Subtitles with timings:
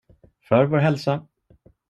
[0.41, 1.27] För vår hälsa!